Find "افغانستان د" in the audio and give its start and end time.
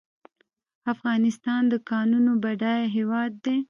0.93-1.73